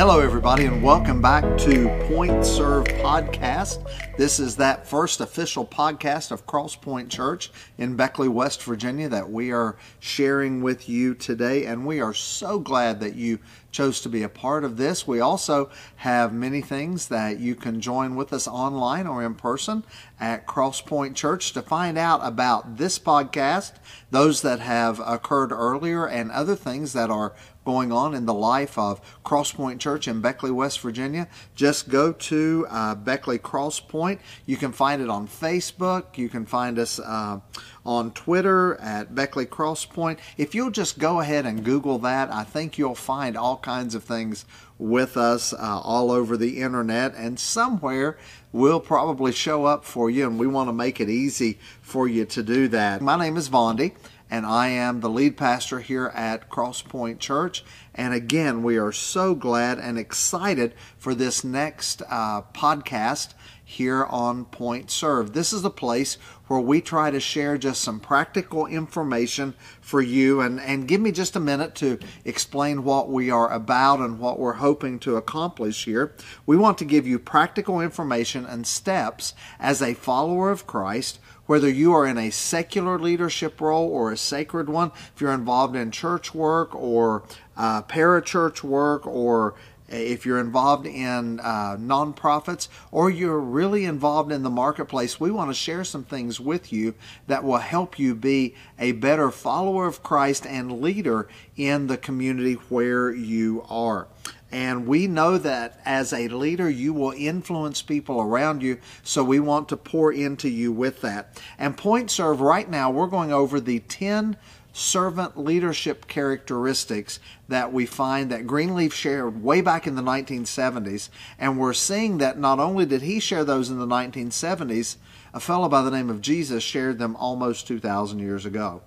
Hello, 0.00 0.20
everybody, 0.20 0.64
and 0.64 0.82
welcome 0.82 1.20
back 1.20 1.44
to 1.58 1.86
Point 2.08 2.42
Serve 2.42 2.86
Podcast. 2.86 3.86
This 4.16 4.40
is 4.40 4.56
that 4.56 4.86
first 4.86 5.20
official 5.20 5.66
podcast 5.66 6.30
of 6.30 6.46
Crosspoint 6.46 7.10
Church 7.10 7.50
in 7.76 7.96
Beckley, 7.96 8.26
West 8.26 8.62
Virginia, 8.62 9.10
that 9.10 9.30
we 9.30 9.52
are 9.52 9.76
sharing 9.98 10.62
with 10.62 10.88
you 10.88 11.14
today. 11.14 11.66
And 11.66 11.84
we 11.84 12.00
are 12.00 12.14
so 12.14 12.58
glad 12.58 13.00
that 13.00 13.14
you 13.14 13.40
chose 13.72 14.00
to 14.00 14.08
be 14.08 14.22
a 14.22 14.28
part 14.30 14.64
of 14.64 14.78
this. 14.78 15.06
We 15.06 15.20
also 15.20 15.68
have 15.96 16.32
many 16.32 16.62
things 16.62 17.08
that 17.08 17.38
you 17.38 17.54
can 17.54 17.82
join 17.82 18.16
with 18.16 18.32
us 18.32 18.48
online 18.48 19.06
or 19.06 19.22
in 19.22 19.34
person 19.34 19.84
at 20.18 20.46
Crosspoint 20.46 21.14
Church 21.14 21.52
to 21.52 21.60
find 21.60 21.98
out 21.98 22.20
about 22.22 22.78
this 22.78 22.98
podcast, 22.98 23.72
those 24.10 24.40
that 24.40 24.60
have 24.60 24.98
occurred 25.00 25.52
earlier, 25.52 26.08
and 26.08 26.30
other 26.30 26.56
things 26.56 26.94
that 26.94 27.10
are 27.10 27.34
going 27.70 27.92
on 27.92 28.14
in 28.14 28.26
the 28.26 28.34
life 28.34 28.76
of 28.76 29.00
Crosspoint 29.24 29.78
Church 29.78 30.08
in 30.08 30.20
Beckley, 30.20 30.50
West 30.50 30.80
Virginia. 30.80 31.28
Just 31.54 31.88
go 31.88 32.12
to 32.12 32.66
uh, 32.68 32.96
Beckley 32.96 33.38
Crosspoint. 33.38 34.18
You 34.44 34.56
can 34.56 34.72
find 34.72 35.00
it 35.00 35.08
on 35.08 35.28
Facebook. 35.28 36.18
You 36.18 36.28
can 36.28 36.46
find 36.46 36.80
us 36.80 36.98
uh, 36.98 37.38
on 37.86 38.10
Twitter 38.10 38.74
at 38.80 39.14
Beckley 39.14 39.46
Crosspoint. 39.46 40.18
If 40.36 40.52
you'll 40.52 40.72
just 40.72 40.98
go 40.98 41.20
ahead 41.20 41.46
and 41.46 41.64
Google 41.64 41.98
that, 42.00 42.32
I 42.32 42.42
think 42.42 42.76
you'll 42.76 42.96
find 42.96 43.36
all 43.36 43.58
kinds 43.58 43.94
of 43.94 44.02
things 44.02 44.46
with 44.76 45.16
us 45.16 45.52
uh, 45.52 45.80
all 45.84 46.10
over 46.10 46.36
the 46.36 46.60
internet, 46.60 47.14
and 47.14 47.38
somewhere 47.38 48.18
we'll 48.50 48.80
probably 48.80 49.30
show 49.30 49.66
up 49.66 49.84
for 49.84 50.10
you, 50.10 50.26
and 50.26 50.40
we 50.40 50.46
want 50.46 50.68
to 50.68 50.72
make 50.72 51.00
it 51.00 51.08
easy 51.08 51.58
for 51.82 52.08
you 52.08 52.24
to 52.24 52.42
do 52.42 52.66
that. 52.66 53.00
My 53.00 53.16
name 53.16 53.36
is 53.36 53.48
Vondie 53.48 53.92
and 54.30 54.46
I 54.46 54.68
am 54.68 55.00
the 55.00 55.10
lead 55.10 55.36
pastor 55.36 55.80
here 55.80 56.06
at 56.14 56.48
Crosspoint 56.48 57.18
Church. 57.18 57.64
And 57.94 58.14
again, 58.14 58.62
we 58.62 58.78
are 58.78 58.92
so 58.92 59.34
glad 59.34 59.78
and 59.78 59.98
excited 59.98 60.74
for 60.96 61.14
this 61.14 61.42
next 61.42 62.02
uh, 62.08 62.42
podcast 62.54 63.34
here 63.70 64.04
on 64.06 64.44
Point 64.46 64.90
Serve. 64.90 65.32
This 65.32 65.52
is 65.52 65.64
a 65.64 65.70
place 65.70 66.18
where 66.48 66.58
we 66.58 66.80
try 66.80 67.12
to 67.12 67.20
share 67.20 67.56
just 67.56 67.80
some 67.80 68.00
practical 68.00 68.66
information 68.66 69.54
for 69.80 70.02
you 70.02 70.40
and, 70.40 70.60
and 70.60 70.88
give 70.88 71.00
me 71.00 71.12
just 71.12 71.36
a 71.36 71.40
minute 71.40 71.76
to 71.76 71.96
explain 72.24 72.82
what 72.82 73.08
we 73.08 73.30
are 73.30 73.52
about 73.52 74.00
and 74.00 74.18
what 74.18 74.40
we're 74.40 74.54
hoping 74.54 74.98
to 74.98 75.16
accomplish 75.16 75.84
here. 75.84 76.12
We 76.46 76.56
want 76.56 76.78
to 76.78 76.84
give 76.84 77.06
you 77.06 77.20
practical 77.20 77.80
information 77.80 78.44
and 78.44 78.66
steps 78.66 79.34
as 79.60 79.80
a 79.80 79.94
follower 79.94 80.50
of 80.50 80.66
Christ 80.66 81.20
whether 81.50 81.68
you 81.68 81.92
are 81.92 82.06
in 82.06 82.16
a 82.16 82.30
secular 82.30 82.96
leadership 82.96 83.60
role 83.60 83.88
or 83.88 84.12
a 84.12 84.16
sacred 84.16 84.68
one, 84.68 84.92
if 85.12 85.20
you're 85.20 85.32
involved 85.32 85.74
in 85.74 85.90
church 85.90 86.32
work 86.32 86.72
or 86.76 87.24
uh, 87.56 87.82
parachurch 87.82 88.62
work 88.62 89.04
or 89.04 89.56
if 89.90 90.24
you're 90.24 90.40
involved 90.40 90.86
in 90.86 91.40
uh, 91.40 91.76
nonprofits 91.78 92.68
or 92.90 93.10
you're 93.10 93.40
really 93.40 93.84
involved 93.84 94.32
in 94.32 94.42
the 94.42 94.50
marketplace, 94.50 95.18
we 95.18 95.30
want 95.30 95.50
to 95.50 95.54
share 95.54 95.84
some 95.84 96.04
things 96.04 96.40
with 96.40 96.72
you 96.72 96.94
that 97.26 97.44
will 97.44 97.58
help 97.58 97.98
you 97.98 98.14
be 98.14 98.54
a 98.78 98.92
better 98.92 99.30
follower 99.30 99.86
of 99.86 100.02
Christ 100.02 100.46
and 100.46 100.80
leader 100.80 101.28
in 101.56 101.86
the 101.86 101.96
community 101.96 102.54
where 102.54 103.12
you 103.12 103.64
are. 103.68 104.06
And 104.52 104.86
we 104.86 105.06
know 105.06 105.38
that 105.38 105.80
as 105.84 106.12
a 106.12 106.28
leader, 106.28 106.68
you 106.68 106.92
will 106.92 107.12
influence 107.12 107.82
people 107.82 108.20
around 108.20 108.62
you. 108.62 108.78
So 109.02 109.22
we 109.22 109.38
want 109.38 109.68
to 109.68 109.76
pour 109.76 110.12
into 110.12 110.48
you 110.48 110.72
with 110.72 111.02
that. 111.02 111.40
And 111.56 111.76
Point 111.76 112.10
Serve, 112.10 112.40
right 112.40 112.68
now, 112.68 112.90
we're 112.90 113.06
going 113.06 113.32
over 113.32 113.60
the 113.60 113.78
10 113.80 114.36
servant 114.72 115.36
leadership 115.36 116.06
characteristics 116.06 117.18
that 117.48 117.72
we 117.72 117.86
find 117.86 118.30
that 118.30 118.46
Greenleaf 118.46 118.94
shared 118.94 119.42
way 119.42 119.60
back 119.60 119.86
in 119.86 119.96
the 119.96 120.02
1970s. 120.02 121.08
And 121.38 121.58
we're 121.58 121.72
seeing 121.72 122.18
that 122.18 122.38
not 122.38 122.58
only 122.58 122.86
did 122.86 123.02
he 123.02 123.20
share 123.20 123.44
those 123.44 123.70
in 123.70 123.78
the 123.78 123.86
1970s, 123.86 124.96
a 125.32 125.40
fellow 125.40 125.68
by 125.68 125.82
the 125.82 125.90
name 125.90 126.10
of 126.10 126.20
Jesus 126.20 126.62
shared 126.62 126.98
them 126.98 127.16
almost 127.16 127.66
2,000 127.66 128.18
years 128.18 128.44
ago. 128.44 128.82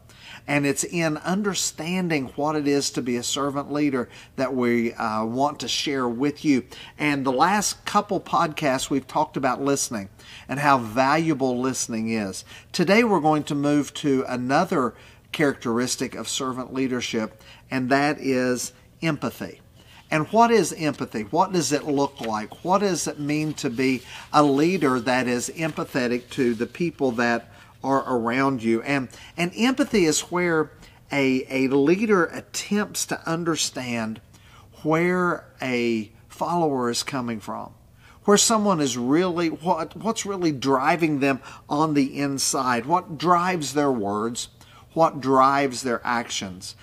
And 0.45 0.65
it's 0.65 0.83
in 0.83 1.17
understanding 1.17 2.25
what 2.35 2.55
it 2.55 2.67
is 2.67 2.91
to 2.91 3.01
be 3.01 3.15
a 3.15 3.23
servant 3.23 3.71
leader 3.71 4.09
that 4.35 4.53
we 4.53 4.93
uh, 4.93 5.23
want 5.23 5.61
to 5.61 5.69
share 5.69 6.07
with 6.07 6.43
you. 6.43 6.65
And 6.97 7.25
the 7.25 7.31
last 7.31 7.85
couple 7.85 8.19
podcasts, 8.19 8.89
we've 8.89 9.07
talked 9.07 9.37
about 9.37 9.61
listening 9.61 10.09
and 10.49 10.59
how 10.59 10.79
valuable 10.79 11.61
listening 11.61 12.09
is. 12.09 12.43
Today, 12.73 13.05
we're 13.05 13.21
going 13.21 13.43
to 13.43 13.55
move 13.55 13.93
to 13.95 14.25
another 14.27 14.93
characteristic 15.33 16.15
of 16.15 16.29
servant 16.29 16.73
leadership, 16.73 17.41
and 17.69 17.89
that 17.89 18.19
is 18.19 18.71
empathy. 19.01 19.59
And 20.09 20.27
what 20.27 20.51
is 20.51 20.73
empathy? 20.73 21.23
What 21.23 21.51
does 21.51 21.71
it 21.71 21.85
look 21.85 22.21
like? 22.21 22.63
What 22.63 22.79
does 22.79 23.07
it 23.07 23.19
mean 23.19 23.53
to 23.55 23.69
be 23.69 24.03
a 24.31 24.43
leader 24.43 24.99
that 24.99 25.27
is 25.27 25.49
empathetic 25.49 26.29
to 26.31 26.53
the 26.53 26.67
people 26.67 27.11
that 27.13 27.49
are 27.83 28.03
around 28.07 28.63
you. 28.63 28.81
And, 28.83 29.09
and 29.35 29.51
empathy 29.55 30.05
is 30.05 30.21
where 30.21 30.71
a, 31.11 31.45
a 31.49 31.67
leader 31.67 32.25
attempts 32.25 33.05
to 33.07 33.29
understand 33.29 34.21
where 34.83 35.45
a 35.61 36.11
follower 36.27 36.89
is 36.89 37.03
coming 37.03 37.39
from 37.39 37.71
where 38.23 38.37
someone 38.37 38.79
is 38.79 38.97
really 38.97 39.49
what 39.49 39.95
what's 39.97 40.25
really 40.25 40.51
driving 40.51 41.19
them 41.19 41.39
on 41.69 41.93
the 41.93 42.17
inside 42.19 42.85
what 42.85 43.17
drives 43.17 43.75
their 43.75 43.91
words 43.91 44.47
what 44.93 45.21
drives 45.21 45.83
their 45.83 46.01
actions 46.03 46.75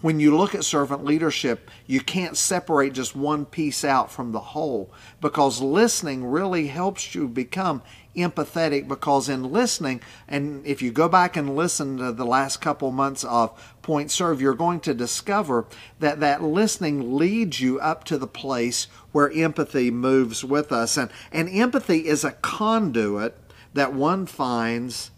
when 0.00 0.20
you 0.20 0.36
look 0.36 0.54
at 0.54 0.64
servant 0.64 1.04
leadership, 1.04 1.70
you 1.86 2.00
can't 2.00 2.36
separate 2.36 2.92
just 2.92 3.16
one 3.16 3.44
piece 3.44 3.84
out 3.84 4.10
from 4.10 4.32
the 4.32 4.40
whole 4.40 4.92
because 5.20 5.60
listening 5.60 6.24
really 6.24 6.68
helps 6.68 7.14
you 7.14 7.26
become 7.26 7.82
empathetic 8.16 8.86
because 8.88 9.28
in 9.28 9.52
listening, 9.52 10.00
and 10.26 10.64
if 10.66 10.82
you 10.82 10.90
go 10.90 11.08
back 11.08 11.36
and 11.36 11.56
listen 11.56 11.98
to 11.98 12.12
the 12.12 12.24
last 12.24 12.60
couple 12.60 12.90
months 12.90 13.24
of 13.24 13.76
Point 13.82 14.10
Serve, 14.10 14.40
you're 14.40 14.54
going 14.54 14.80
to 14.80 14.94
discover 14.94 15.66
that 15.98 16.20
that 16.20 16.42
listening 16.42 17.16
leads 17.16 17.60
you 17.60 17.78
up 17.80 18.04
to 18.04 18.18
the 18.18 18.26
place 18.26 18.86
where 19.12 19.30
empathy 19.32 19.90
moves 19.90 20.44
with 20.44 20.72
us. 20.72 20.96
And, 20.96 21.10
and 21.32 21.48
empathy 21.48 22.06
is 22.06 22.24
a 22.24 22.32
conduit 22.32 23.36
that 23.74 23.92
one 23.92 24.26
finds 24.26 25.10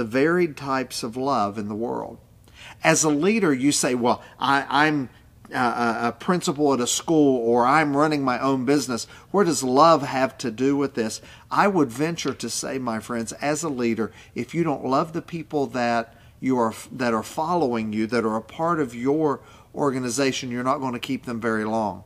the 0.00 0.04
varied 0.04 0.56
types 0.56 1.02
of 1.02 1.14
love 1.14 1.58
in 1.58 1.68
the 1.68 1.74
world. 1.74 2.16
As 2.82 3.04
a 3.04 3.10
leader, 3.10 3.52
you 3.52 3.70
say, 3.70 3.94
well, 3.94 4.22
I, 4.38 4.86
am 4.86 5.10
uh, 5.52 5.98
a, 6.04 6.08
a 6.08 6.12
principal 6.12 6.72
at 6.72 6.80
a 6.80 6.86
school 6.86 7.36
or 7.36 7.66
I'm 7.66 7.94
running 7.94 8.24
my 8.24 8.38
own 8.38 8.64
business. 8.64 9.04
Where 9.30 9.44
does 9.44 9.62
love 9.62 10.00
have 10.00 10.38
to 10.38 10.50
do 10.50 10.74
with 10.74 10.94
this? 10.94 11.20
I 11.50 11.68
would 11.68 11.90
venture 11.90 12.32
to 12.32 12.48
say, 12.48 12.78
my 12.78 12.98
friends, 12.98 13.32
as 13.42 13.62
a 13.62 13.68
leader, 13.68 14.10
if 14.34 14.54
you 14.54 14.64
don't 14.64 14.86
love 14.86 15.12
the 15.12 15.20
people 15.20 15.66
that 15.66 16.16
you 16.40 16.56
are 16.56 16.72
that 16.90 17.12
are 17.12 17.22
following 17.22 17.92
you, 17.92 18.06
that 18.06 18.24
are 18.24 18.36
a 18.36 18.40
part 18.40 18.80
of 18.80 18.94
your 18.94 19.42
organization, 19.74 20.50
you're 20.50 20.64
not 20.64 20.78
going 20.78 20.94
to 20.94 20.98
keep 20.98 21.26
them 21.26 21.42
very 21.42 21.66
long. 21.66 22.04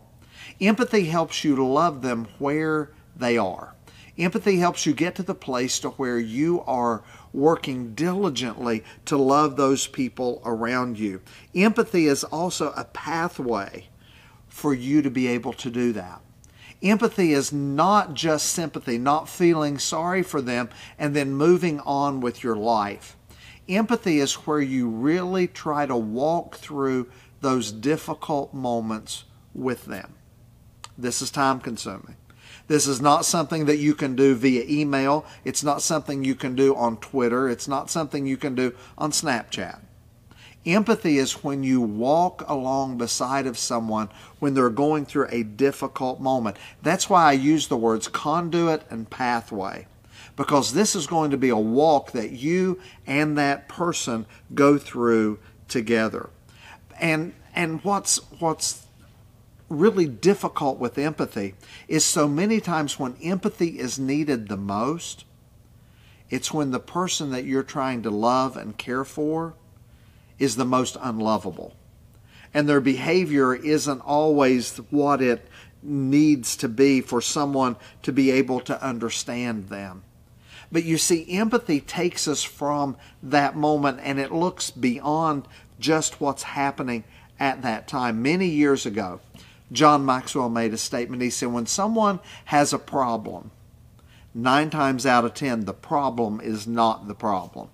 Empathy 0.60 1.04
helps 1.04 1.44
you 1.44 1.54
to 1.54 1.64
love 1.64 2.02
them 2.02 2.26
where 2.40 2.90
they 3.14 3.38
are. 3.38 3.73
Empathy 4.16 4.58
helps 4.58 4.86
you 4.86 4.92
get 4.92 5.16
to 5.16 5.22
the 5.22 5.34
place 5.34 5.80
to 5.80 5.90
where 5.90 6.18
you 6.18 6.62
are 6.62 7.02
working 7.32 7.94
diligently 7.94 8.84
to 9.06 9.16
love 9.16 9.56
those 9.56 9.88
people 9.88 10.40
around 10.44 10.98
you. 10.98 11.20
Empathy 11.54 12.06
is 12.06 12.22
also 12.22 12.72
a 12.76 12.84
pathway 12.84 13.88
for 14.46 14.72
you 14.72 15.02
to 15.02 15.10
be 15.10 15.26
able 15.26 15.52
to 15.52 15.68
do 15.68 15.92
that. 15.92 16.20
Empathy 16.80 17.32
is 17.32 17.52
not 17.52 18.14
just 18.14 18.50
sympathy, 18.50 18.98
not 18.98 19.28
feeling 19.28 19.78
sorry 19.78 20.22
for 20.22 20.40
them 20.40 20.68
and 20.98 21.16
then 21.16 21.32
moving 21.32 21.80
on 21.80 22.20
with 22.20 22.44
your 22.44 22.56
life. 22.56 23.16
Empathy 23.68 24.20
is 24.20 24.34
where 24.34 24.60
you 24.60 24.88
really 24.88 25.48
try 25.48 25.86
to 25.86 25.96
walk 25.96 26.56
through 26.56 27.10
those 27.40 27.72
difficult 27.72 28.54
moments 28.54 29.24
with 29.54 29.86
them. 29.86 30.14
This 30.96 31.20
is 31.22 31.30
time 31.30 31.58
consuming. 31.60 32.16
This 32.66 32.86
is 32.86 33.00
not 33.00 33.24
something 33.24 33.66
that 33.66 33.76
you 33.76 33.94
can 33.94 34.16
do 34.16 34.34
via 34.34 34.64
email. 34.66 35.26
It's 35.44 35.62
not 35.62 35.82
something 35.82 36.24
you 36.24 36.34
can 36.34 36.54
do 36.54 36.74
on 36.74 36.96
Twitter. 36.96 37.48
It's 37.48 37.68
not 37.68 37.90
something 37.90 38.26
you 38.26 38.36
can 38.36 38.54
do 38.54 38.74
on 38.96 39.10
Snapchat. 39.10 39.80
Empathy 40.66 41.18
is 41.18 41.44
when 41.44 41.62
you 41.62 41.80
walk 41.80 42.42
along 42.48 42.96
beside 42.96 43.46
of 43.46 43.58
someone 43.58 44.08
when 44.38 44.54
they're 44.54 44.70
going 44.70 45.04
through 45.04 45.28
a 45.30 45.42
difficult 45.42 46.20
moment. 46.20 46.56
That's 46.82 47.10
why 47.10 47.24
I 47.24 47.32
use 47.32 47.68
the 47.68 47.76
words 47.76 48.08
conduit 48.08 48.82
and 48.88 49.10
pathway 49.10 49.86
because 50.36 50.72
this 50.72 50.96
is 50.96 51.06
going 51.06 51.30
to 51.30 51.36
be 51.36 51.50
a 51.50 51.56
walk 51.56 52.12
that 52.12 52.32
you 52.32 52.80
and 53.06 53.36
that 53.36 53.68
person 53.68 54.24
go 54.54 54.78
through 54.78 55.38
together. 55.68 56.30
And 56.98 57.34
and 57.54 57.84
what's 57.84 58.18
what's 58.40 58.86
really 59.74 60.06
difficult 60.06 60.78
with 60.78 60.98
empathy 60.98 61.54
is 61.88 62.04
so 62.04 62.28
many 62.28 62.60
times 62.60 62.98
when 62.98 63.16
empathy 63.22 63.78
is 63.78 63.98
needed 63.98 64.48
the 64.48 64.56
most, 64.56 65.24
it's 66.30 66.52
when 66.52 66.70
the 66.70 66.80
person 66.80 67.30
that 67.30 67.44
you're 67.44 67.62
trying 67.62 68.02
to 68.02 68.10
love 68.10 68.56
and 68.56 68.76
care 68.76 69.04
for 69.04 69.54
is 70.38 70.56
the 70.56 70.64
most 70.64 70.96
unlovable. 71.00 71.74
And 72.52 72.68
their 72.68 72.80
behavior 72.80 73.54
isn't 73.54 74.00
always 74.00 74.76
what 74.90 75.20
it 75.20 75.46
needs 75.82 76.56
to 76.56 76.68
be 76.68 77.00
for 77.00 77.20
someone 77.20 77.76
to 78.02 78.12
be 78.12 78.30
able 78.30 78.60
to 78.60 78.82
understand 78.82 79.68
them. 79.68 80.02
But 80.72 80.84
you 80.84 80.98
see, 80.98 81.30
empathy 81.36 81.80
takes 81.80 82.26
us 82.26 82.42
from 82.42 82.96
that 83.22 83.56
moment 83.56 84.00
and 84.02 84.18
it 84.18 84.32
looks 84.32 84.70
beyond 84.70 85.46
just 85.78 86.20
what's 86.20 86.42
happening 86.42 87.04
at 87.38 87.62
that 87.62 87.86
time. 87.86 88.22
Many 88.22 88.46
years 88.48 88.86
ago, 88.86 89.20
John 89.72 90.04
Maxwell 90.04 90.50
made 90.50 90.72
a 90.72 90.78
statement. 90.78 91.22
He 91.22 91.30
said, 91.30 91.52
When 91.52 91.66
someone 91.66 92.20
has 92.46 92.72
a 92.72 92.78
problem, 92.78 93.50
nine 94.34 94.70
times 94.70 95.06
out 95.06 95.24
of 95.24 95.34
ten, 95.34 95.64
the 95.64 95.72
problem 95.72 96.40
is 96.40 96.66
not 96.66 97.08
the 97.08 97.14
problem. 97.14 97.68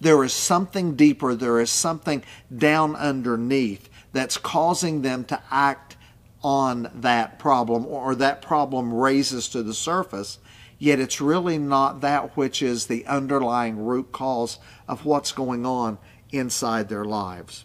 There 0.00 0.22
is 0.24 0.32
something 0.32 0.96
deeper, 0.96 1.34
there 1.34 1.60
is 1.60 1.70
something 1.70 2.22
down 2.54 2.96
underneath 2.96 3.88
that's 4.12 4.36
causing 4.36 5.02
them 5.02 5.24
to 5.24 5.40
act 5.50 5.96
on 6.42 6.90
that 6.94 7.38
problem 7.38 7.86
or 7.86 8.14
that 8.14 8.42
problem 8.42 8.92
raises 8.92 9.48
to 9.48 9.62
the 9.62 9.74
surface, 9.74 10.38
yet 10.78 11.00
it's 11.00 11.20
really 11.20 11.58
not 11.58 12.02
that 12.02 12.36
which 12.36 12.62
is 12.62 12.86
the 12.86 13.06
underlying 13.06 13.84
root 13.84 14.12
cause 14.12 14.58
of 14.86 15.06
what's 15.06 15.32
going 15.32 15.64
on 15.64 15.96
inside 16.30 16.88
their 16.88 17.04
lives. 17.04 17.64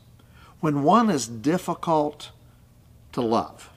When 0.61 0.83
one 0.83 1.09
is 1.09 1.27
difficult 1.27 2.31
to 3.13 3.21
love, 3.21 3.69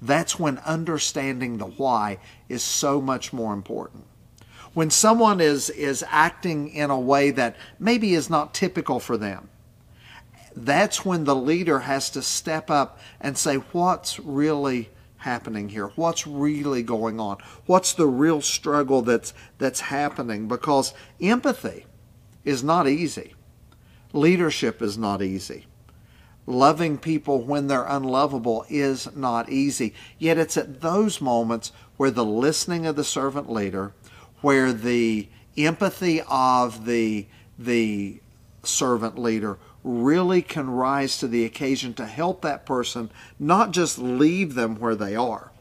that's 0.00 0.38
when 0.38 0.58
understanding 0.58 1.58
the 1.58 1.66
why 1.66 2.18
is 2.48 2.62
so 2.62 3.00
much 3.00 3.32
more 3.32 3.52
important. 3.52 4.04
When 4.74 4.90
someone 4.90 5.40
is, 5.40 5.70
is 5.70 6.04
acting 6.08 6.68
in 6.68 6.90
a 6.90 7.00
way 7.00 7.30
that 7.32 7.56
maybe 7.78 8.14
is 8.14 8.30
not 8.30 8.54
typical 8.54 9.00
for 9.00 9.16
them, 9.16 9.48
that's 10.54 11.04
when 11.04 11.24
the 11.24 11.36
leader 11.36 11.80
has 11.80 12.10
to 12.10 12.22
step 12.22 12.70
up 12.70 12.98
and 13.20 13.36
say, 13.36 13.56
What's 13.56 14.18
really 14.18 14.90
happening 15.18 15.68
here? 15.68 15.88
What's 15.96 16.26
really 16.26 16.82
going 16.82 17.20
on? 17.20 17.38
What's 17.66 17.92
the 17.92 18.06
real 18.06 18.40
struggle 18.40 19.02
that's, 19.02 19.34
that's 19.58 19.80
happening? 19.80 20.48
Because 20.48 20.94
empathy 21.20 21.86
is 22.44 22.62
not 22.64 22.88
easy, 22.88 23.34
leadership 24.12 24.80
is 24.82 24.96
not 24.96 25.22
easy. 25.22 25.66
Loving 26.48 26.96
people 26.96 27.42
when 27.42 27.66
they're 27.66 27.84
unlovable 27.84 28.64
is 28.70 29.14
not 29.14 29.50
easy. 29.50 29.92
Yet 30.18 30.38
it's 30.38 30.56
at 30.56 30.80
those 30.80 31.20
moments 31.20 31.72
where 31.98 32.10
the 32.10 32.24
listening 32.24 32.86
of 32.86 32.96
the 32.96 33.04
servant 33.04 33.52
leader, 33.52 33.92
where 34.40 34.72
the 34.72 35.28
empathy 35.58 36.22
of 36.26 36.86
the, 36.86 37.26
the 37.58 38.20
servant 38.62 39.18
leader 39.18 39.58
really 39.84 40.40
can 40.40 40.70
rise 40.70 41.18
to 41.18 41.28
the 41.28 41.44
occasion 41.44 41.92
to 41.92 42.06
help 42.06 42.40
that 42.40 42.64
person 42.64 43.10
not 43.38 43.72
just 43.72 43.98
leave 43.98 44.54
them 44.54 44.76
where 44.76 44.94
they 44.94 45.14
are. 45.14 45.52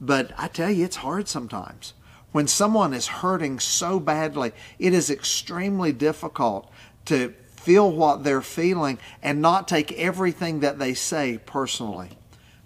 But 0.00 0.30
I 0.38 0.46
tell 0.46 0.70
you, 0.70 0.84
it's 0.84 0.96
hard 0.96 1.26
sometimes. 1.26 1.92
When 2.30 2.46
someone 2.46 2.94
is 2.94 3.08
hurting 3.08 3.58
so 3.58 3.98
badly, 3.98 4.52
it 4.78 4.94
is 4.94 5.10
extremely 5.10 5.92
difficult 5.92 6.70
to 7.06 7.34
feel 7.60 7.90
what 7.90 8.24
they're 8.24 8.40
feeling 8.40 8.98
and 9.22 9.42
not 9.42 9.68
take 9.68 9.92
everything 9.92 10.60
that 10.60 10.78
they 10.78 10.94
say 10.94 11.38
personally. 11.44 12.10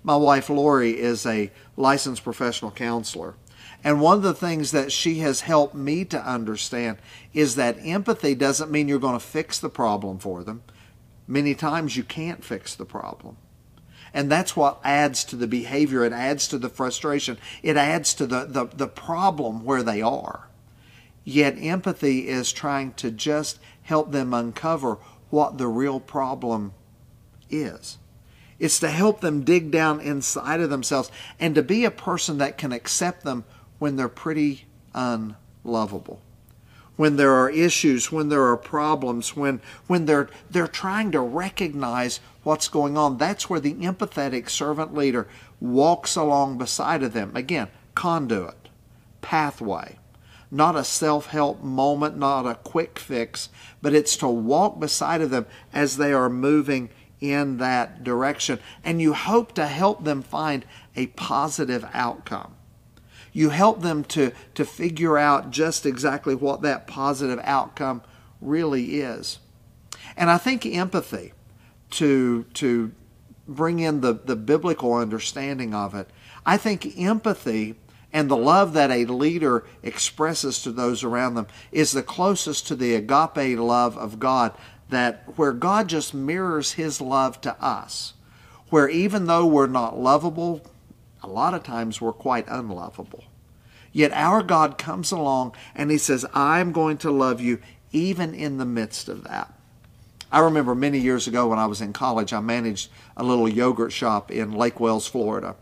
My 0.02 0.17
wife 0.17 0.50
Lori 0.50 0.99
is 0.99 1.26
a 1.26 1.50
licensed 1.76 2.23
professional 2.23 2.70
counselor. 2.70 3.35
And 3.82 4.00
one 4.00 4.17
of 4.17 4.23
the 4.23 4.35
things 4.35 4.70
that 4.70 4.93
she 4.93 5.19
has 5.19 5.43
helped 5.43 5.75
me 5.75 6.05
to 6.06 6.26
understand 6.26 6.99
is 7.32 7.56
that 7.56 7.76
empathy 7.81 8.35
doesn't 8.35 8.70
mean 8.70 8.88
you're 8.88 8.99
going 8.99 9.19
to 9.19 9.25
fix 9.25 9.58
the 9.58 9.69
problem 9.69 10.19
for 10.19 10.43
them. 10.44 10.62
Many 11.26 11.55
times 11.55 11.96
you 11.96 12.05
can't 12.05 12.44
fix 12.44 12.75
the 12.75 12.85
problem. 12.85 13.37
And 14.14 14.31
that's 14.31 14.56
what 14.56 14.81
adds 14.85 15.25
to 15.25 15.37
the 15.37 15.49
behavior. 15.49 16.05
It 16.05 16.12
adds 16.12 16.46
to 16.49 16.58
the 16.58 16.69
frustration. 16.69 17.37
It 17.62 17.76
adds 17.76 18.14
to 18.14 18.26
the, 18.26 18.44
the, 18.44 18.67
the 18.67 18.88
problem 18.88 19.64
where 19.64 19.82
they 19.82 20.00
are. 20.00 20.49
Yet 21.24 21.56
empathy 21.58 22.28
is 22.28 22.52
trying 22.52 22.92
to 22.94 23.10
just 23.10 23.58
help 23.82 24.12
them 24.12 24.34
uncover 24.34 24.98
what 25.30 25.56
the 25.56 25.68
real 25.68 25.98
problem 25.98 26.74
is. 27.50 27.98
It's 28.58 28.78
to 28.80 28.90
help 28.90 29.20
them 29.20 29.42
dig 29.42 29.70
down 29.70 30.00
inside 30.00 30.60
of 30.60 30.70
themselves 30.70 31.10
and 31.40 31.54
to 31.54 31.62
be 31.62 31.84
a 31.84 31.90
person 31.90 32.38
that 32.38 32.58
can 32.58 32.72
accept 32.72 33.24
them 33.24 33.44
when 33.78 33.96
they're 33.96 34.08
pretty 34.08 34.66
unlovable. 34.94 36.20
When 36.96 37.16
there 37.16 37.32
are 37.32 37.50
issues, 37.50 38.12
when 38.12 38.28
there 38.28 38.44
are 38.44 38.56
problems, 38.56 39.34
when, 39.34 39.60
when 39.88 40.06
they're, 40.06 40.28
they're 40.48 40.68
trying 40.68 41.10
to 41.12 41.20
recognize 41.20 42.20
what's 42.44 42.68
going 42.68 42.96
on. 42.96 43.18
That's 43.18 43.50
where 43.50 43.58
the 43.58 43.74
empathetic 43.74 44.48
servant 44.48 44.94
leader 44.94 45.26
walks 45.60 46.14
along 46.14 46.58
beside 46.58 47.02
of 47.02 47.12
them. 47.12 47.34
Again, 47.34 47.68
conduit, 47.96 48.68
pathway 49.22 49.98
not 50.54 50.76
a 50.76 50.84
self 50.84 51.26
help 51.26 51.62
moment, 51.62 52.16
not 52.16 52.46
a 52.46 52.54
quick 52.54 52.98
fix, 52.98 53.48
but 53.82 53.92
it's 53.92 54.16
to 54.18 54.28
walk 54.28 54.78
beside 54.78 55.20
of 55.20 55.30
them 55.30 55.46
as 55.72 55.96
they 55.96 56.12
are 56.12 56.30
moving 56.30 56.90
in 57.20 57.58
that 57.58 58.04
direction. 58.04 58.60
And 58.84 59.02
you 59.02 59.14
hope 59.14 59.54
to 59.54 59.66
help 59.66 60.04
them 60.04 60.22
find 60.22 60.64
a 60.94 61.08
positive 61.08 61.84
outcome. 61.92 62.54
You 63.32 63.50
help 63.50 63.82
them 63.82 64.04
to, 64.04 64.30
to 64.54 64.64
figure 64.64 65.18
out 65.18 65.50
just 65.50 65.84
exactly 65.84 66.36
what 66.36 66.62
that 66.62 66.86
positive 66.86 67.40
outcome 67.42 68.02
really 68.40 69.00
is. 69.00 69.40
And 70.16 70.30
I 70.30 70.38
think 70.38 70.64
empathy, 70.64 71.32
to, 71.90 72.44
to 72.54 72.92
bring 73.48 73.80
in 73.80 74.02
the, 74.02 74.12
the 74.12 74.36
biblical 74.36 74.94
understanding 74.94 75.74
of 75.74 75.94
it, 75.96 76.08
I 76.46 76.56
think 76.58 76.96
empathy 76.96 77.74
and 78.14 78.31
the 78.31 78.37
love 78.37 78.75
that 78.75 78.93
a 78.93 79.05
leader 79.06 79.66
expresses 79.82 80.62
to 80.62 80.70
those 80.70 81.02
around 81.02 81.34
them 81.34 81.49
is 81.72 81.90
the 81.90 82.02
closest 82.02 82.69
to 82.69 82.76
the 82.76 82.94
agape 82.94 83.58
love 83.58 83.99
of 83.99 84.20
God 84.20 84.55
that 84.88 85.25
where 85.37 85.52
God 85.52 85.88
just 85.88 86.14
mirrors 86.14 86.72
his 86.72 87.00
love 87.00 87.40
to 87.40 87.61
us 87.62 88.14
where 88.70 88.88
even 88.88 89.26
though 89.26 89.44
we're 89.44 89.66
not 89.66 89.99
lovable 89.99 90.62
a 91.22 91.28
lot 91.28 91.55
of 91.55 91.62
times 91.64 92.00
we're 92.00 92.12
quite 92.12 92.46
unlovable. 92.49 93.25
Yet 93.93 94.12
our 94.12 94.43
God 94.43 94.78
comes 94.78 95.10
along 95.10 95.55
and 95.75 95.90
he 95.90 95.99
says 95.99 96.25
I'm 96.32 96.70
going 96.70 96.99
to 96.99 97.10
love 97.10 97.40
you 97.40 97.60
even 97.90 98.32
in 98.32 98.58
the 98.58 98.64
midst 98.64 99.08
of 99.08 99.25
that. 99.25 99.52
I 100.31 100.40
remember 100.40 100.75
many 100.75 100.99
years 100.99 101.26
ago 101.26 101.49
when 101.49 101.58
I 101.58 101.67
was 101.67 101.81
in 101.81 101.93
college 101.93 102.32
I 102.32 102.40
managed 102.40 102.90
a 103.17 103.25
little 103.25 103.49
yogurt 103.49 103.93
shop 103.93 104.31
in 104.31 104.53
Lake 104.53 104.79
Wales 104.79 105.08
Florida 105.08 105.56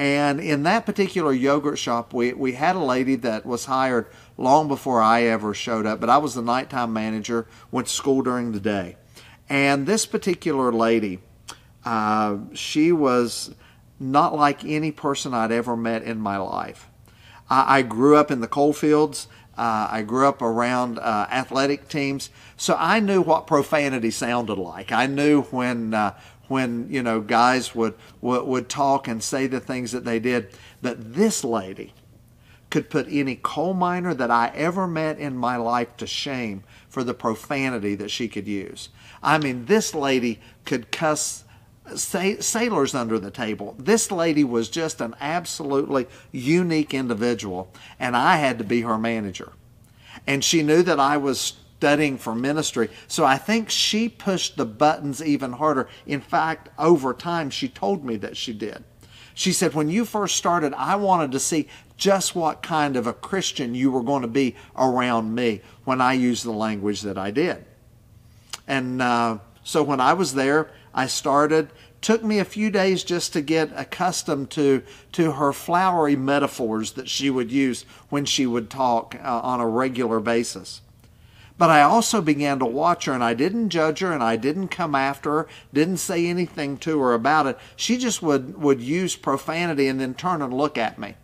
and 0.00 0.40
in 0.40 0.62
that 0.62 0.86
particular 0.86 1.30
yogurt 1.30 1.78
shop, 1.78 2.14
we, 2.14 2.32
we 2.32 2.52
had 2.52 2.74
a 2.74 2.78
lady 2.78 3.16
that 3.16 3.44
was 3.44 3.66
hired 3.66 4.06
long 4.38 4.66
before 4.66 5.02
I 5.02 5.24
ever 5.24 5.52
showed 5.52 5.84
up, 5.84 6.00
but 6.00 6.08
I 6.08 6.16
was 6.16 6.34
the 6.34 6.40
nighttime 6.40 6.94
manager, 6.94 7.46
went 7.70 7.86
to 7.86 7.92
school 7.92 8.22
during 8.22 8.52
the 8.52 8.60
day. 8.60 8.96
And 9.50 9.86
this 9.86 10.06
particular 10.06 10.72
lady, 10.72 11.18
uh, 11.84 12.38
she 12.54 12.92
was 12.92 13.54
not 13.98 14.34
like 14.34 14.64
any 14.64 14.90
person 14.90 15.34
I'd 15.34 15.52
ever 15.52 15.76
met 15.76 16.02
in 16.02 16.18
my 16.18 16.38
life. 16.38 16.88
I, 17.50 17.80
I 17.80 17.82
grew 17.82 18.16
up 18.16 18.30
in 18.30 18.40
the 18.40 18.48
coal 18.48 18.72
fields. 18.72 19.28
Uh, 19.58 19.86
I 19.90 20.00
grew 20.00 20.26
up 20.26 20.40
around 20.40 20.98
uh, 20.98 21.26
athletic 21.30 21.88
teams, 21.88 22.30
so 22.56 22.74
I 22.78 23.00
knew 23.00 23.20
what 23.20 23.46
profanity 23.46 24.10
sounded 24.10 24.56
like. 24.56 24.92
I 24.92 25.04
knew 25.04 25.42
when 25.42 25.92
uh, 25.92 26.18
when 26.50 26.88
you 26.90 27.00
know 27.00 27.20
guys 27.20 27.74
would, 27.76 27.94
would 28.20 28.44
would 28.44 28.68
talk 28.68 29.06
and 29.06 29.22
say 29.22 29.46
the 29.46 29.60
things 29.60 29.92
that 29.92 30.04
they 30.04 30.18
did. 30.18 30.48
But 30.82 31.14
this 31.14 31.44
lady 31.44 31.94
could 32.70 32.90
put 32.90 33.06
any 33.08 33.36
coal 33.36 33.72
miner 33.72 34.14
that 34.14 34.30
I 34.30 34.50
ever 34.54 34.86
met 34.86 35.18
in 35.18 35.36
my 35.36 35.56
life 35.56 35.96
to 35.98 36.06
shame 36.06 36.64
for 36.88 37.04
the 37.04 37.14
profanity 37.14 37.94
that 37.96 38.10
she 38.10 38.28
could 38.28 38.48
use. 38.48 38.88
I 39.22 39.38
mean, 39.38 39.66
this 39.66 39.94
lady 39.94 40.40
could 40.64 40.90
cuss 40.90 41.44
sailors 41.94 42.94
under 42.94 43.18
the 43.18 43.30
table. 43.30 43.74
This 43.78 44.10
lady 44.10 44.44
was 44.44 44.68
just 44.68 45.00
an 45.00 45.14
absolutely 45.20 46.06
unique 46.32 46.94
individual, 46.94 47.72
and 47.98 48.16
I 48.16 48.36
had 48.36 48.58
to 48.58 48.64
be 48.64 48.82
her 48.82 48.98
manager. 48.98 49.52
And 50.26 50.44
she 50.44 50.62
knew 50.62 50.82
that 50.82 51.00
I 51.00 51.16
was 51.16 51.54
studying 51.80 52.18
for 52.18 52.34
ministry. 52.34 52.90
So 53.08 53.24
I 53.24 53.38
think 53.38 53.70
she 53.70 54.06
pushed 54.06 54.58
the 54.58 54.66
buttons 54.66 55.24
even 55.24 55.52
harder. 55.52 55.88
In 56.04 56.20
fact, 56.20 56.68
over 56.78 57.14
time, 57.14 57.48
she 57.48 57.70
told 57.70 58.04
me 58.04 58.16
that 58.16 58.36
she 58.36 58.52
did. 58.52 58.84
She 59.32 59.54
said, 59.54 59.72
When 59.72 59.88
you 59.88 60.04
first 60.04 60.36
started, 60.36 60.74
I 60.74 60.96
wanted 60.96 61.32
to 61.32 61.40
see 61.40 61.68
just 61.96 62.34
what 62.34 62.62
kind 62.62 62.96
of 62.96 63.06
a 63.06 63.14
Christian 63.14 63.74
you 63.74 63.90
were 63.90 64.02
going 64.02 64.20
to 64.20 64.28
be 64.28 64.56
around 64.76 65.34
me 65.34 65.62
when 65.84 66.02
I 66.02 66.12
used 66.12 66.44
the 66.44 66.52
language 66.52 67.00
that 67.00 67.16
I 67.16 67.30
did. 67.30 67.64
And 68.68 69.00
uh, 69.00 69.38
so 69.64 69.82
when 69.82 70.00
I 70.00 70.12
was 70.12 70.34
there, 70.34 70.70
I 70.92 71.06
started. 71.06 71.70
Took 72.02 72.22
me 72.22 72.40
a 72.40 72.44
few 72.44 72.70
days 72.70 73.04
just 73.04 73.32
to 73.32 73.40
get 73.40 73.70
accustomed 73.74 74.50
to 74.50 74.82
to 75.12 75.32
her 75.32 75.54
flowery 75.54 76.16
metaphors 76.16 76.92
that 76.92 77.08
she 77.08 77.30
would 77.30 77.50
use 77.50 77.86
when 78.10 78.26
she 78.26 78.44
would 78.44 78.68
talk 78.68 79.16
uh, 79.22 79.40
on 79.42 79.60
a 79.60 79.66
regular 79.66 80.20
basis. 80.20 80.82
But 81.60 81.68
I 81.68 81.82
also 81.82 82.22
began 82.22 82.58
to 82.60 82.64
watch 82.64 83.04
her 83.04 83.12
and 83.12 83.22
I 83.22 83.34
didn't 83.34 83.68
judge 83.68 83.98
her 83.98 84.10
and 84.12 84.22
I 84.22 84.36
didn't 84.36 84.68
come 84.68 84.94
after 84.94 85.30
her, 85.30 85.48
didn't 85.74 85.98
say 85.98 86.24
anything 86.24 86.78
to 86.78 86.98
her 87.02 87.12
about 87.12 87.44
it. 87.44 87.58
She 87.76 87.98
just 87.98 88.22
would, 88.22 88.56
would 88.56 88.80
use 88.80 89.14
profanity 89.14 89.86
and 89.86 90.00
then 90.00 90.14
turn 90.14 90.40
and 90.40 90.54
look 90.54 90.78
at 90.78 90.98
me. 90.98 91.16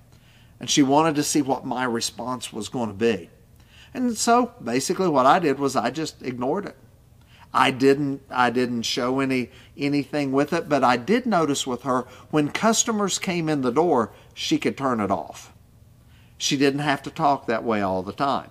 And 0.60 0.68
she 0.68 0.82
wanted 0.82 1.14
to 1.14 1.22
see 1.22 1.40
what 1.40 1.64
my 1.64 1.84
response 1.84 2.52
was 2.52 2.68
going 2.68 2.90
to 2.90 2.94
be. 2.94 3.30
And 3.94 4.14
so 4.14 4.52
basically 4.62 5.08
what 5.08 5.24
I 5.24 5.38
did 5.38 5.58
was 5.58 5.74
I 5.74 5.88
just 5.88 6.20
ignored 6.20 6.66
it. 6.66 6.76
I 7.54 7.70
didn't 7.70 8.20
I 8.28 8.50
didn't 8.50 8.82
show 8.82 9.20
any 9.20 9.48
anything 9.74 10.32
with 10.32 10.52
it, 10.52 10.68
but 10.68 10.84
I 10.84 10.98
did 10.98 11.24
notice 11.24 11.66
with 11.66 11.84
her 11.84 12.02
when 12.30 12.50
customers 12.50 13.18
came 13.18 13.48
in 13.48 13.62
the 13.62 13.72
door, 13.72 14.12
she 14.34 14.58
could 14.58 14.76
turn 14.76 15.00
it 15.00 15.10
off. 15.10 15.54
She 16.36 16.58
didn't 16.58 16.80
have 16.80 17.02
to 17.04 17.10
talk 17.10 17.46
that 17.46 17.64
way 17.64 17.80
all 17.80 18.02
the 18.02 18.12
time. 18.12 18.50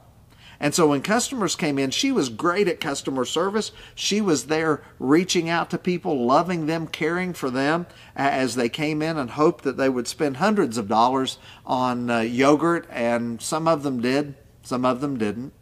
And 0.59 0.73
so 0.73 0.87
when 0.87 1.01
customers 1.01 1.55
came 1.55 1.77
in, 1.77 1.91
she 1.91 2.11
was 2.11 2.29
great 2.29 2.67
at 2.67 2.79
customer 2.79 3.25
service. 3.25 3.71
She 3.93 4.21
was 4.21 4.47
there 4.47 4.83
reaching 4.99 5.49
out 5.49 5.69
to 5.71 5.77
people, 5.77 6.25
loving 6.25 6.65
them, 6.65 6.87
caring 6.87 7.33
for 7.33 7.49
them 7.49 7.87
as 8.15 8.55
they 8.55 8.69
came 8.69 9.01
in 9.01 9.17
and 9.17 9.31
hoped 9.31 9.63
that 9.63 9.77
they 9.77 9.89
would 9.89 10.07
spend 10.07 10.37
hundreds 10.37 10.77
of 10.77 10.87
dollars 10.87 11.37
on 11.65 12.09
uh, 12.09 12.19
yogurt. 12.19 12.87
And 12.89 13.41
some 13.41 13.67
of 13.67 13.83
them 13.83 14.01
did, 14.01 14.35
some 14.63 14.85
of 14.85 15.01
them 15.01 15.17
didn't. 15.17 15.53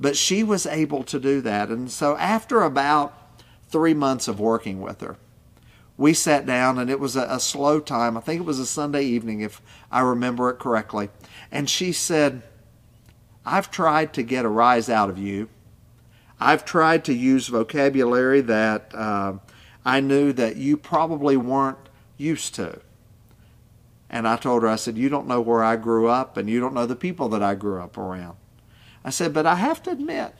But 0.00 0.16
she 0.16 0.42
was 0.42 0.66
able 0.66 1.04
to 1.04 1.20
do 1.20 1.40
that. 1.42 1.68
And 1.68 1.90
so 1.90 2.16
after 2.16 2.62
about 2.62 3.42
three 3.68 3.94
months 3.94 4.28
of 4.28 4.40
working 4.40 4.80
with 4.80 5.00
her, 5.00 5.16
we 5.96 6.12
sat 6.12 6.44
down 6.44 6.78
and 6.78 6.90
it 6.90 6.98
was 6.98 7.14
a, 7.14 7.26
a 7.30 7.38
slow 7.38 7.78
time. 7.78 8.16
I 8.16 8.20
think 8.20 8.40
it 8.40 8.44
was 8.44 8.58
a 8.58 8.66
Sunday 8.66 9.04
evening, 9.04 9.40
if 9.42 9.62
I 9.90 10.00
remember 10.00 10.50
it 10.50 10.58
correctly. 10.58 11.10
And 11.52 11.70
she 11.70 11.92
said, 11.92 12.42
I've 13.44 13.70
tried 13.70 14.12
to 14.14 14.22
get 14.22 14.44
a 14.44 14.48
rise 14.48 14.88
out 14.88 15.10
of 15.10 15.18
you. 15.18 15.48
I've 16.40 16.64
tried 16.64 17.04
to 17.06 17.14
use 17.14 17.48
vocabulary 17.48 18.40
that 18.42 18.94
uh, 18.94 19.34
I 19.84 20.00
knew 20.00 20.32
that 20.32 20.56
you 20.56 20.76
probably 20.76 21.36
weren't 21.36 21.88
used 22.16 22.54
to. 22.56 22.80
And 24.10 24.28
I 24.28 24.36
told 24.36 24.62
her, 24.62 24.68
I 24.68 24.76
said, 24.76 24.96
You 24.96 25.08
don't 25.08 25.26
know 25.26 25.40
where 25.40 25.64
I 25.64 25.76
grew 25.76 26.08
up, 26.08 26.36
and 26.36 26.48
you 26.48 26.60
don't 26.60 26.74
know 26.74 26.86
the 26.86 26.96
people 26.96 27.28
that 27.30 27.42
I 27.42 27.54
grew 27.54 27.80
up 27.80 27.98
around. 27.98 28.36
I 29.04 29.10
said, 29.10 29.32
But 29.34 29.46
I 29.46 29.56
have 29.56 29.82
to 29.84 29.90
admit, 29.90 30.34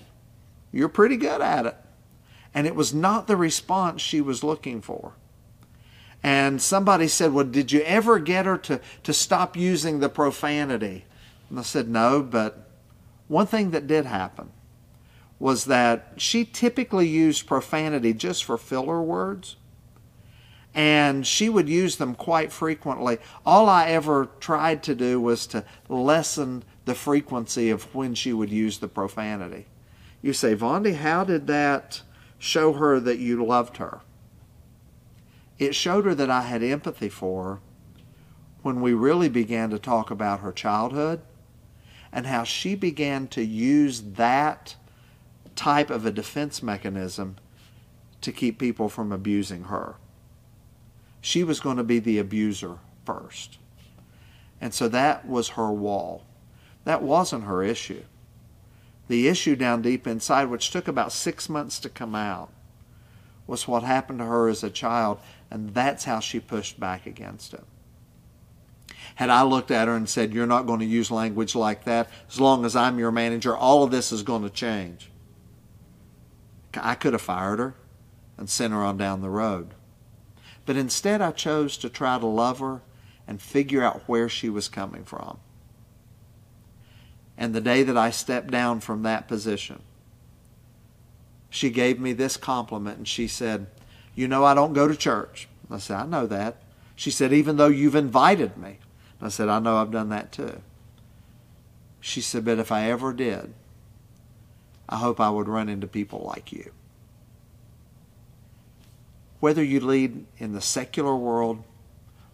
you're 0.72 0.88
pretty 0.88 1.16
good 1.16 1.40
at 1.40 1.66
it. 1.66 1.76
And 2.54 2.66
it 2.66 2.76
was 2.76 2.94
not 2.94 3.26
the 3.26 3.36
response 3.36 4.00
she 4.00 4.20
was 4.20 4.44
looking 4.44 4.80
for. 4.80 5.14
And 6.22 6.62
somebody 6.62 7.08
said, 7.08 7.32
Well, 7.32 7.44
did 7.44 7.72
you 7.72 7.80
ever 7.82 8.18
get 8.18 8.46
her 8.46 8.58
to, 8.58 8.80
to 9.02 9.12
stop 9.12 9.56
using 9.56 10.00
the 10.00 10.08
profanity? 10.08 11.04
And 11.50 11.58
I 11.58 11.62
said, 11.62 11.88
No, 11.88 12.22
but 12.22 12.68
one 13.28 13.46
thing 13.46 13.70
that 13.70 13.86
did 13.86 14.06
happen 14.06 14.50
was 15.38 15.64
that 15.66 16.12
she 16.16 16.44
typically 16.44 17.08
used 17.08 17.46
profanity 17.46 18.12
just 18.12 18.44
for 18.44 18.56
filler 18.56 19.02
words. 19.02 19.56
And 20.74 21.26
she 21.26 21.48
would 21.48 21.68
use 21.68 21.96
them 21.96 22.14
quite 22.14 22.50
frequently. 22.50 23.18
All 23.46 23.68
I 23.68 23.90
ever 23.90 24.28
tried 24.40 24.82
to 24.84 24.94
do 24.94 25.20
was 25.20 25.46
to 25.48 25.64
lessen 25.88 26.64
the 26.84 26.94
frequency 26.94 27.70
of 27.70 27.94
when 27.94 28.14
she 28.14 28.32
would 28.32 28.50
use 28.50 28.78
the 28.78 28.88
profanity. 28.88 29.66
You 30.20 30.32
say, 30.32 30.56
Vondie, 30.56 30.96
how 30.96 31.22
did 31.22 31.46
that 31.46 32.02
show 32.38 32.72
her 32.72 32.98
that 32.98 33.18
you 33.18 33.44
loved 33.44 33.76
her? 33.76 34.00
It 35.58 35.74
showed 35.74 36.06
her 36.06 36.14
that 36.14 36.30
I 36.30 36.42
had 36.42 36.62
empathy 36.62 37.08
for 37.08 37.44
her 37.44 37.60
when 38.62 38.80
we 38.80 38.94
really 38.94 39.28
began 39.28 39.70
to 39.70 39.78
talk 39.78 40.10
about 40.10 40.40
her 40.40 40.50
childhood 40.50 41.20
and 42.14 42.28
how 42.28 42.44
she 42.44 42.76
began 42.76 43.26
to 43.26 43.44
use 43.44 44.00
that 44.00 44.76
type 45.56 45.90
of 45.90 46.06
a 46.06 46.12
defense 46.12 46.62
mechanism 46.62 47.36
to 48.20 48.30
keep 48.30 48.56
people 48.56 48.88
from 48.88 49.10
abusing 49.10 49.64
her. 49.64 49.96
She 51.20 51.42
was 51.42 51.58
going 51.58 51.76
to 51.76 51.82
be 51.82 51.98
the 51.98 52.20
abuser 52.20 52.78
first. 53.04 53.58
And 54.60 54.72
so 54.72 54.86
that 54.88 55.26
was 55.26 55.50
her 55.50 55.72
wall. 55.72 56.24
That 56.84 57.02
wasn't 57.02 57.44
her 57.44 57.64
issue. 57.64 58.04
The 59.08 59.26
issue 59.26 59.56
down 59.56 59.82
deep 59.82 60.06
inside, 60.06 60.44
which 60.44 60.70
took 60.70 60.86
about 60.86 61.12
six 61.12 61.48
months 61.48 61.80
to 61.80 61.88
come 61.88 62.14
out, 62.14 62.50
was 63.48 63.66
what 63.66 63.82
happened 63.82 64.20
to 64.20 64.26
her 64.26 64.48
as 64.48 64.62
a 64.62 64.70
child, 64.70 65.18
and 65.50 65.74
that's 65.74 66.04
how 66.04 66.20
she 66.20 66.38
pushed 66.38 66.78
back 66.78 67.06
against 67.06 67.52
it. 67.52 67.64
Had 69.16 69.30
I 69.30 69.42
looked 69.42 69.70
at 69.70 69.88
her 69.88 69.94
and 69.94 70.08
said, 70.08 70.32
You're 70.32 70.46
not 70.46 70.66
going 70.66 70.80
to 70.80 70.86
use 70.86 71.10
language 71.10 71.54
like 71.54 71.84
that, 71.84 72.08
as 72.28 72.40
long 72.40 72.64
as 72.64 72.76
I'm 72.76 72.98
your 72.98 73.12
manager, 73.12 73.56
all 73.56 73.82
of 73.82 73.90
this 73.90 74.12
is 74.12 74.22
going 74.22 74.42
to 74.42 74.50
change. 74.50 75.10
I 76.74 76.94
could 76.94 77.12
have 77.12 77.22
fired 77.22 77.58
her 77.58 77.74
and 78.36 78.50
sent 78.50 78.72
her 78.72 78.82
on 78.82 78.96
down 78.96 79.20
the 79.20 79.30
road. 79.30 79.74
But 80.66 80.76
instead, 80.76 81.20
I 81.20 81.30
chose 81.30 81.76
to 81.78 81.88
try 81.88 82.18
to 82.18 82.26
love 82.26 82.58
her 82.58 82.82
and 83.26 83.40
figure 83.40 83.82
out 83.82 84.02
where 84.06 84.28
she 84.28 84.48
was 84.48 84.68
coming 84.68 85.04
from. 85.04 85.38
And 87.36 87.54
the 87.54 87.60
day 87.60 87.82
that 87.82 87.96
I 87.96 88.10
stepped 88.10 88.50
down 88.50 88.80
from 88.80 89.02
that 89.02 89.28
position, 89.28 89.82
she 91.50 91.70
gave 91.70 92.00
me 92.00 92.12
this 92.12 92.36
compliment 92.36 92.98
and 92.98 93.08
she 93.08 93.28
said, 93.28 93.66
You 94.14 94.28
know, 94.28 94.44
I 94.44 94.54
don't 94.54 94.72
go 94.72 94.88
to 94.88 94.96
church. 94.96 95.48
I 95.70 95.78
said, 95.78 95.96
I 95.96 96.06
know 96.06 96.26
that. 96.26 96.62
She 96.96 97.10
said, 97.10 97.32
Even 97.32 97.56
though 97.56 97.68
you've 97.68 97.94
invited 97.94 98.56
me. 98.56 98.78
I 99.24 99.28
said, 99.28 99.48
I 99.48 99.58
know 99.58 99.78
I've 99.78 99.90
done 99.90 100.10
that 100.10 100.32
too. 100.32 100.60
She 101.98 102.20
said, 102.20 102.44
but 102.44 102.58
if 102.58 102.70
I 102.70 102.90
ever 102.90 103.14
did, 103.14 103.54
I 104.86 104.96
hope 104.96 105.18
I 105.18 105.30
would 105.30 105.48
run 105.48 105.70
into 105.70 105.86
people 105.86 106.22
like 106.26 106.52
you. 106.52 106.72
Whether 109.40 109.64
you 109.64 109.80
lead 109.80 110.26
in 110.36 110.52
the 110.52 110.60
secular 110.60 111.16
world 111.16 111.64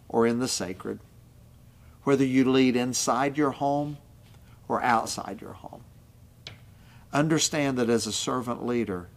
or 0.09 0.27
in 0.27 0.39
the 0.39 0.49
sacred, 0.49 0.99
whether 2.03 2.25
you 2.25 2.51
lead 2.51 2.75
inside 2.75 3.37
your 3.37 3.51
home 3.51 3.97
or 4.67 4.83
outside 4.83 5.39
your 5.39 5.53
home, 5.53 5.85
understand 7.13 7.77
that 7.77 7.89
as 7.89 8.05
a 8.05 8.11
servant 8.11 8.65
leader, 8.65 9.07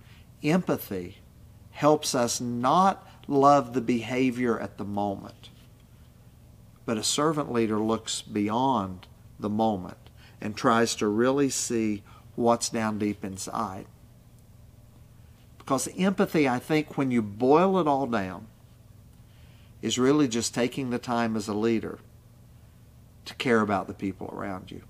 empathy 0.44 1.18
helps 1.72 2.14
us 2.14 2.40
not 2.40 3.04
love 3.26 3.72
the 3.72 3.80
behavior 3.80 4.60
at 4.60 4.78
the 4.78 4.84
moment 4.84 5.50
but 6.86 6.98
a 6.98 7.02
servant 7.02 7.52
leader 7.52 7.78
looks 7.78 8.22
beyond 8.22 9.06
the 9.38 9.48
moment 9.48 9.96
and 10.40 10.56
tries 10.56 10.94
to 10.96 11.08
really 11.08 11.50
see 11.50 12.02
what's 12.34 12.68
down 12.68 12.98
deep 12.98 13.24
inside. 13.24 13.86
Because 15.58 15.88
empathy, 15.96 16.46
I 16.48 16.58
think, 16.58 16.98
when 16.98 17.10
you 17.10 17.22
boil 17.22 17.78
it 17.78 17.88
all 17.88 18.06
down, 18.06 18.46
is 19.80 19.98
really 19.98 20.28
just 20.28 20.54
taking 20.54 20.90
the 20.90 20.98
time 20.98 21.36
as 21.36 21.48
a 21.48 21.54
leader 21.54 21.98
to 23.24 23.34
care 23.34 23.60
about 23.60 23.86
the 23.86 23.94
people 23.94 24.28
around 24.32 24.70
you. 24.70 24.82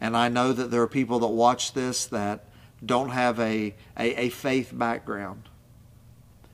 And 0.00 0.16
I 0.16 0.28
know 0.28 0.52
that 0.52 0.70
there 0.70 0.82
are 0.82 0.88
people 0.88 1.18
that 1.20 1.28
watch 1.28 1.74
this 1.74 2.06
that 2.06 2.46
don't 2.84 3.10
have 3.10 3.38
a, 3.38 3.74
a, 3.96 4.24
a 4.24 4.28
faith 4.30 4.70
background. 4.74 5.48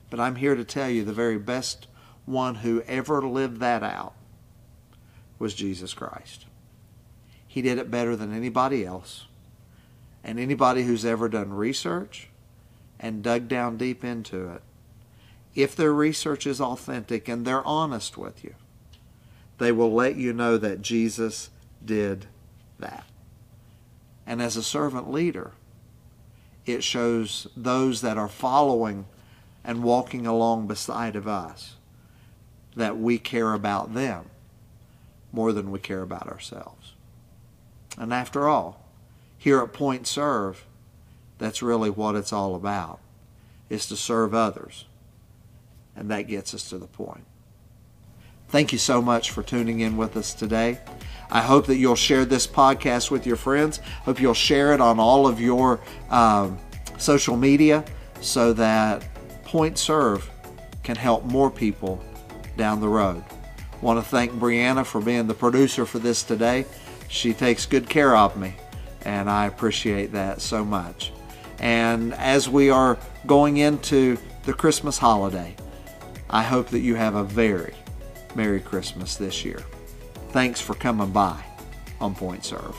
But 0.09 0.19
I'm 0.19 0.35
here 0.35 0.55
to 0.55 0.63
tell 0.63 0.89
you 0.89 1.03
the 1.03 1.13
very 1.13 1.37
best 1.37 1.87
one 2.29 2.55
who 2.55 2.81
ever 2.81 3.21
lived 3.21 3.59
that 3.59 3.83
out 3.83 4.13
was 5.39 5.53
Jesus 5.53 5.93
Christ. 5.93 6.45
He 7.47 7.61
did 7.61 7.79
it 7.79 7.89
better 7.89 8.15
than 8.15 8.33
anybody 8.33 8.85
else. 8.85 9.25
And 10.23 10.39
anybody 10.39 10.83
who's 10.83 11.05
ever 11.05 11.27
done 11.27 11.51
research 11.51 12.27
and 12.99 13.23
dug 13.23 13.47
down 13.47 13.77
deep 13.77 14.03
into 14.03 14.49
it, 14.49 14.61
if 15.55 15.75
their 15.75 15.93
research 15.93 16.45
is 16.45 16.61
authentic 16.61 17.27
and 17.27 17.45
they're 17.45 17.65
honest 17.65 18.17
with 18.17 18.43
you, 18.43 18.53
they 19.57 19.71
will 19.71 19.91
let 19.91 20.15
you 20.15 20.31
know 20.31 20.57
that 20.57 20.81
Jesus 20.81 21.49
did 21.83 22.27
that. 22.77 23.05
And 24.27 24.41
as 24.41 24.55
a 24.55 24.63
servant 24.63 25.11
leader, 25.11 25.53
it 26.65 26.83
shows 26.83 27.47
those 27.57 28.01
that 28.01 28.17
are 28.17 28.27
following 28.27 29.05
and 29.63 29.83
walking 29.83 30.27
along 30.27 30.67
beside 30.67 31.15
of 31.15 31.27
us 31.27 31.75
that 32.79 32.97
we 32.97 33.17
care 33.17 33.53
about 33.53 33.93
them 33.93 34.25
more 35.31 35.53
than 35.53 35.71
we 35.71 35.79
care 35.79 36.01
about 36.01 36.27
ourselves. 36.27 36.93
And 37.97 38.13
after 38.13 38.47
all, 38.47 38.85
here 39.37 39.59
at 39.59 39.73
Point 39.73 40.07
Serve, 40.07 40.65
that's 41.37 41.61
really 41.61 41.89
what 41.89 42.15
it's 42.15 42.33
all 42.33 42.55
about, 42.55 42.99
is 43.69 43.85
to 43.87 43.95
serve 43.95 44.33
others. 44.33 44.85
And 45.95 46.09
that 46.09 46.23
gets 46.23 46.53
us 46.53 46.69
to 46.69 46.77
the 46.77 46.87
point. 46.87 47.25
Thank 48.47 48.71
you 48.71 48.79
so 48.79 49.01
much 49.01 49.31
for 49.31 49.43
tuning 49.43 49.81
in 49.81 49.95
with 49.95 50.17
us 50.17 50.33
today. 50.33 50.79
I 51.29 51.41
hope 51.41 51.67
that 51.67 51.75
you'll 51.75 51.95
share 51.95 52.25
this 52.25 52.47
podcast 52.47 53.11
with 53.11 53.27
your 53.27 53.35
friends. 53.35 53.79
Hope 54.03 54.19
you'll 54.19 54.33
share 54.33 54.73
it 54.73 54.81
on 54.81 54.99
all 54.99 55.27
of 55.27 55.39
your 55.39 55.79
um, 56.09 56.57
social 56.97 57.37
media 57.37 57.85
so 58.21 58.53
that 58.53 59.07
Point 59.43 59.77
Serve 59.77 60.29
can 60.83 60.95
help 60.95 61.25
more 61.25 61.51
people 61.51 62.03
down 62.59 62.81
the 62.81 62.89
road. 62.89 63.23
Want 63.81 64.03
to 64.03 64.07
thank 64.07 64.33
Brianna 64.33 64.85
for 64.85 65.01
being 65.01 65.25
the 65.25 65.33
producer 65.33 65.85
for 65.85 65.97
this 65.97 66.21
today. 66.21 66.65
She 67.07 67.33
takes 67.33 67.65
good 67.65 67.89
care 67.89 68.15
of 68.15 68.37
me 68.37 68.53
and 69.05 69.29
I 69.29 69.47
appreciate 69.47 70.11
that 70.11 70.41
so 70.41 70.63
much. 70.63 71.11
And 71.59 72.13
as 72.13 72.49
we 72.49 72.69
are 72.69 72.99
going 73.25 73.57
into 73.57 74.17
the 74.43 74.53
Christmas 74.53 74.97
holiday, 74.97 75.55
I 76.29 76.43
hope 76.43 76.67
that 76.67 76.79
you 76.79 76.95
have 76.95 77.15
a 77.15 77.23
very 77.23 77.73
Merry 78.35 78.59
Christmas 78.59 79.15
this 79.15 79.43
year. 79.43 79.63
Thanks 80.29 80.61
for 80.61 80.75
coming 80.75 81.11
by 81.11 81.41
on 81.99 82.13
Point 82.13 82.45
Serve. 82.45 82.75